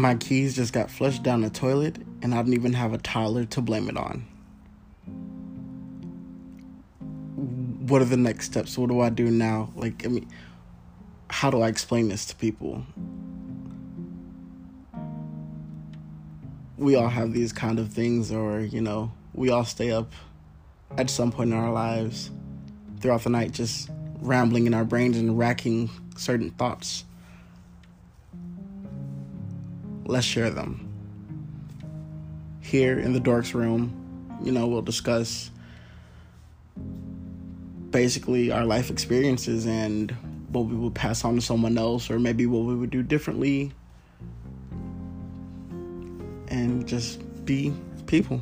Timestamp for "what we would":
40.48-40.96, 42.46-42.90